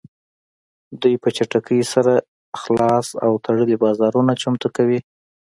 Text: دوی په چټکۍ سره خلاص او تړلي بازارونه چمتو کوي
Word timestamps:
دوی 1.01 1.15
په 1.23 1.29
چټکۍ 1.35 1.81
سره 1.93 2.13
خلاص 2.61 3.07
او 3.25 3.31
تړلي 3.45 3.75
بازارونه 3.83 4.31
چمتو 4.41 4.67
کوي 4.77 4.99